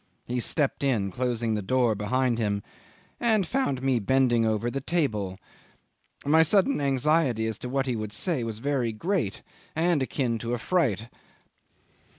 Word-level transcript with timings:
He 0.25 0.39
stepped 0.39 0.83
in, 0.83 1.11
closing 1.11 1.53
the 1.53 1.61
door 1.61 1.93
behind 1.93 2.39
him, 2.39 2.63
and 3.19 3.45
found 3.45 3.83
me 3.83 3.99
bending 3.99 4.47
over 4.47 4.71
the 4.71 4.81
table: 4.81 5.37
my 6.25 6.41
sudden 6.41 6.81
anxiety 6.81 7.45
as 7.45 7.59
to 7.59 7.69
what 7.69 7.85
he 7.85 7.95
would 7.95 8.11
say 8.11 8.43
was 8.43 8.57
very 8.57 8.93
great, 8.93 9.43
and 9.75 10.01
akin 10.01 10.39
to 10.39 10.55
a 10.55 10.57
fright. 10.57 11.07